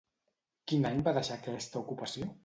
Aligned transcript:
Quin 0.71 0.87
any 0.89 1.03
va 1.07 1.13
deixar 1.17 1.37
aquesta 1.41 1.79
ocupació? 1.83 2.31